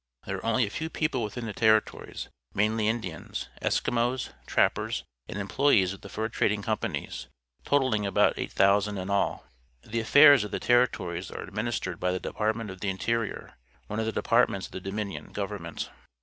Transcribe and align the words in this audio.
There 0.25 0.37
are 0.37 0.45
only 0.47 0.65
a 0.65 0.71
few 0.71 0.89
people 0.89 1.21
within 1.21 1.45
the 1.45 1.53
Territories, 1.53 2.27
mainly 2.55 2.87
Indians, 2.87 3.49
Eskimos, 3.61 4.31
trappers, 4.47 5.03
and 5.27 5.37
emploj^ees 5.37 5.93
of 5.93 6.01
the 6.01 6.09
fur 6.09 6.27
trading 6.27 6.63
companies, 6.63 7.27
totalling 7.65 8.07
about 8.07 8.33
8,000 8.35 8.97
in 8.97 9.11
all. 9.11 9.45
The 9.83 9.99
affairs 9.99 10.43
of 10.43 10.49
the 10.49 10.59
Terri 10.59 10.91
tories 10.91 11.29
are 11.29 11.43
administered 11.43 11.99
by 11.99 12.11
the 12.11 12.19
Department 12.19 12.71
of 12.71 12.79
the 12.79 12.89
Interior— 12.89 13.59
one 13.85 13.99
of 13.99 14.07
the 14.07 14.11
Departments 14.11 14.65
of 14.65 14.71
the 14.71 14.81
Dominion 14.81 15.33
Government. 15.33 15.91